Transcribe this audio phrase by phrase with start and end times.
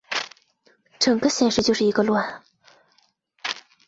[0.97, 2.43] 整个显示就是一个乱啊